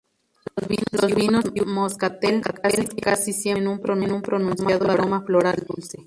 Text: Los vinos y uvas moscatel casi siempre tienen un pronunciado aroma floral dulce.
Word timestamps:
Los 0.99 1.13
vinos 1.15 1.45
y 1.53 1.61
uvas 1.61 1.71
moscatel 1.71 2.41
casi 3.03 3.33
siempre 3.33 3.77
tienen 3.83 4.11
un 4.13 4.21
pronunciado 4.23 4.89
aroma 4.89 5.21
floral 5.21 5.63
dulce. 5.67 5.99